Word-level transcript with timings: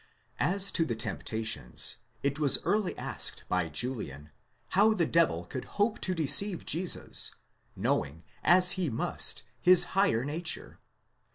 §As 0.39 0.71
to 0.71 0.83
the 0.83 0.95
temptations, 0.95 1.97
it 2.23 2.39
was 2.39 2.57
early 2.63 2.97
asked 2.97 3.43
by 3.47 3.69
Julian, 3.69 4.31
how 4.69 4.95
the 4.95 5.05
devil 5.05 5.45
could 5.45 5.65
hope 5.77 5.99
to 6.01 6.15
deceive 6.15 6.65
Jesus, 6.65 7.35
knowing, 7.75 8.23
as 8.43 8.71
he 8.71 8.89
must, 8.89 9.43
his 9.61 9.83
higher 9.93 10.25
nature?? 10.25 10.79